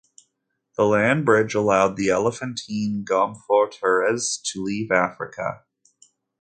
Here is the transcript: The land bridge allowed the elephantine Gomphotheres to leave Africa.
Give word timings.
The 0.77 0.85
land 0.85 1.27
bridge 1.27 1.53
allowed 1.53 1.95
the 1.95 2.09
elephantine 2.09 3.03
Gomphotheres 3.05 4.41
to 4.45 4.63
leave 4.63 4.89
Africa. 4.91 5.61